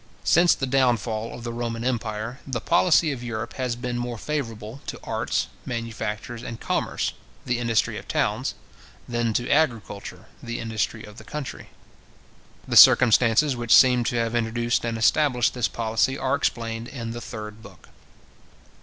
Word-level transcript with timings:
Since 0.23 0.55
the 0.55 0.65
down 0.65 0.97
fall 0.97 1.31
of 1.31 1.43
the 1.43 1.53
Roman 1.53 1.83
empire, 1.85 2.39
the 2.47 2.59
policy 2.59 3.11
of 3.11 3.23
Europe 3.23 3.53
has 3.57 3.75
been 3.75 3.99
more 3.99 4.17
favourable 4.17 4.81
to 4.87 4.99
arts, 5.03 5.45
manufactures, 5.63 6.41
and 6.41 6.59
commerce, 6.59 7.13
the 7.45 7.59
industry 7.59 7.99
of 7.99 8.07
towns, 8.07 8.55
than 9.07 9.31
to 9.33 9.47
agriculture, 9.47 10.25
the 10.41 10.59
Industry 10.59 11.03
of 11.03 11.17
the 11.17 11.23
country. 11.23 11.69
The 12.67 12.75
circumstances 12.75 13.55
which 13.55 13.75
seem 13.77 14.03
to 14.05 14.15
have 14.15 14.33
introduced 14.33 14.83
and 14.85 14.97
established 14.97 15.53
this 15.53 15.67
policy 15.67 16.17
are 16.17 16.33
explained 16.33 16.87
in 16.87 17.11
the 17.11 17.21
third 17.21 17.61
book. 17.61 17.89